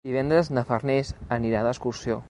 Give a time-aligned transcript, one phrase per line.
[0.09, 2.19] Divendres na Farners anirà d'excursió.